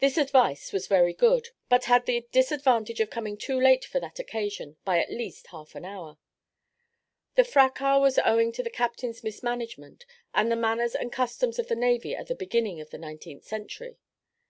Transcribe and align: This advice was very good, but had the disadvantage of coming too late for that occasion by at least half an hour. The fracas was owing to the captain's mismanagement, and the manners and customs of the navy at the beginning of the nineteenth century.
This 0.00 0.18
advice 0.18 0.74
was 0.74 0.86
very 0.86 1.14
good, 1.14 1.48
but 1.70 1.86
had 1.86 2.04
the 2.04 2.28
disadvantage 2.32 3.00
of 3.00 3.08
coming 3.08 3.38
too 3.38 3.58
late 3.58 3.82
for 3.82 3.98
that 3.98 4.18
occasion 4.18 4.76
by 4.84 4.98
at 5.00 5.10
least 5.10 5.46
half 5.46 5.74
an 5.74 5.86
hour. 5.86 6.18
The 7.36 7.44
fracas 7.44 7.98
was 7.98 8.18
owing 8.26 8.52
to 8.52 8.62
the 8.62 8.68
captain's 8.68 9.24
mismanagement, 9.24 10.04
and 10.34 10.52
the 10.52 10.56
manners 10.56 10.94
and 10.94 11.10
customs 11.10 11.58
of 11.58 11.68
the 11.68 11.74
navy 11.76 12.14
at 12.14 12.26
the 12.26 12.34
beginning 12.34 12.78
of 12.82 12.90
the 12.90 12.98
nineteenth 12.98 13.44
century. 13.44 13.96